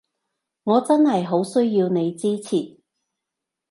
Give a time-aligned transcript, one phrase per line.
[0.63, 2.79] 我真係好需要你支持